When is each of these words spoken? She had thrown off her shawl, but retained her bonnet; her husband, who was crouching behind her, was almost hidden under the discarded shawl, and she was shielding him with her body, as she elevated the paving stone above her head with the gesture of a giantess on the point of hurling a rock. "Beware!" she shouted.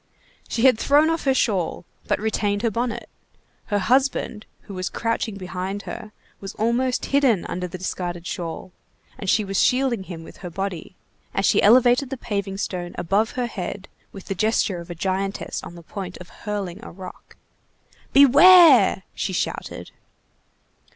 She 0.49 0.63
had 0.63 0.79
thrown 0.79 1.11
off 1.11 1.25
her 1.25 1.33
shawl, 1.35 1.85
but 2.07 2.17
retained 2.19 2.63
her 2.63 2.71
bonnet; 2.71 3.07
her 3.65 3.77
husband, 3.77 4.47
who 4.61 4.73
was 4.73 4.89
crouching 4.89 5.35
behind 5.37 5.83
her, 5.83 6.11
was 6.39 6.55
almost 6.55 7.05
hidden 7.05 7.45
under 7.45 7.67
the 7.67 7.77
discarded 7.77 8.25
shawl, 8.25 8.71
and 9.19 9.29
she 9.29 9.45
was 9.45 9.61
shielding 9.61 10.05
him 10.05 10.23
with 10.23 10.37
her 10.37 10.49
body, 10.49 10.95
as 11.35 11.45
she 11.45 11.61
elevated 11.61 12.09
the 12.09 12.17
paving 12.17 12.57
stone 12.57 12.95
above 12.97 13.33
her 13.33 13.45
head 13.45 13.89
with 14.11 14.25
the 14.25 14.33
gesture 14.33 14.79
of 14.79 14.89
a 14.89 14.95
giantess 14.95 15.61
on 15.61 15.75
the 15.75 15.83
point 15.83 16.17
of 16.17 16.29
hurling 16.29 16.83
a 16.83 16.89
rock. 16.89 17.35
"Beware!" 18.11 19.03
she 19.13 19.33
shouted. 19.33 19.91